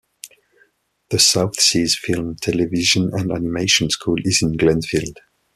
[1.11, 5.17] The South Seas Film, Television, and Animation school is in Glenfield.